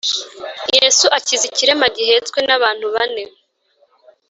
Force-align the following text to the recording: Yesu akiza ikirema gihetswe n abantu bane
Yesu 0.77 1.05
akiza 1.17 1.43
ikirema 1.49 1.87
gihetswe 1.95 2.39
n 2.47 2.49
abantu 2.57 2.85
bane 2.95 3.23